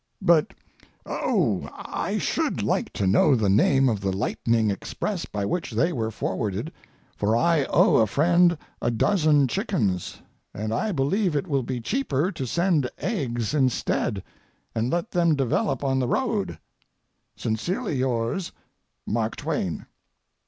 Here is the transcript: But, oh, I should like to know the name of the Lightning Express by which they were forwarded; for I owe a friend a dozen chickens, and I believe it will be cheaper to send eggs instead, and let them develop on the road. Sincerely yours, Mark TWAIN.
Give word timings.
But, 0.23 0.55
oh, 1.05 1.69
I 1.75 2.17
should 2.17 2.63
like 2.63 2.91
to 2.93 3.05
know 3.05 3.35
the 3.35 3.51
name 3.51 3.87
of 3.87 4.01
the 4.01 4.11
Lightning 4.11 4.71
Express 4.71 5.25
by 5.25 5.45
which 5.45 5.73
they 5.73 5.93
were 5.93 6.09
forwarded; 6.09 6.71
for 7.15 7.37
I 7.37 7.65
owe 7.65 7.97
a 7.97 8.07
friend 8.07 8.57
a 8.81 8.89
dozen 8.89 9.47
chickens, 9.47 10.17
and 10.55 10.73
I 10.73 10.91
believe 10.91 11.35
it 11.35 11.45
will 11.45 11.61
be 11.61 11.79
cheaper 11.81 12.31
to 12.31 12.47
send 12.47 12.89
eggs 12.97 13.53
instead, 13.53 14.23
and 14.73 14.89
let 14.91 15.11
them 15.11 15.35
develop 15.35 15.83
on 15.83 15.99
the 15.99 16.07
road. 16.07 16.57
Sincerely 17.35 17.97
yours, 17.97 18.51
Mark 19.05 19.35
TWAIN. 19.35 19.85